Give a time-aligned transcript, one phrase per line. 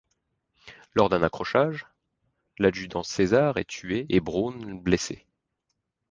[0.95, 1.85] Lors d'un accrochage,
[2.57, 5.27] l'adjudant Cæsar est tué et Brown blessé.